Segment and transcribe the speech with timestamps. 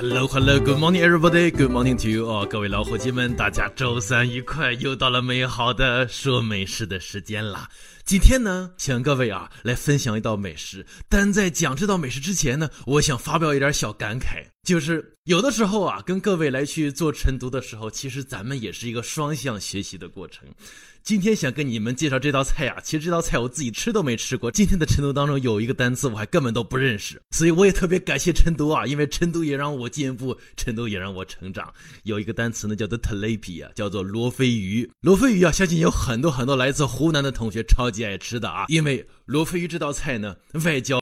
[0.00, 1.50] Hello，Hello，Good morning, everybody.
[1.50, 4.72] Good morning to you，各位老伙计们，大家周三愉快！
[4.72, 7.68] 又到了美好的说美食的时间啦。
[8.02, 10.86] 今天呢，请各位啊来分享一道美食。
[11.06, 20.46] 但在讲这道美食之前呢，我想发表一点小感慨，就是有的时候啊，跟各位来去做晨读的时候，其实咱们也是一个双向学习的过程。
[21.02, 24.50] 今天想跟你们介绍这道菜啊，其实这道菜我自己吃都没吃过。
[24.50, 31.72] 今天的晨读当中有一个单词我还根本都不认识，所以我也特别感谢晨读啊，因为晨读也让我进步，晨读也让我成长。
[32.02, 34.88] 有一个单词呢叫做 tilapia，叫做罗非鱼。
[35.00, 40.98] 罗非鱼啊，相信有很多很多来自湖南的同学超级爱吃的啊，因为罗非鱼这道菜呢，外焦